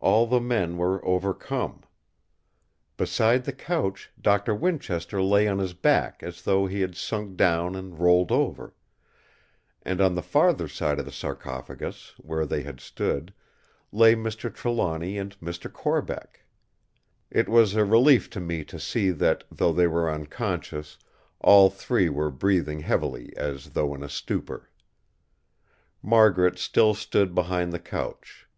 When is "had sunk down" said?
6.80-7.76